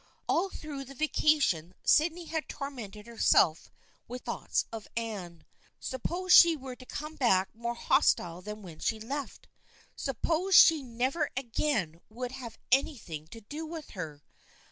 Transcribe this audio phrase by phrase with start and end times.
[0.27, 3.69] All through the vacation Sydney had tormented herself
[4.07, 5.45] with thoughts of Anne.
[5.79, 9.47] Suppose she were to come back more hostile than when she left?
[9.95, 14.23] Suppose she never again would have anything to do with her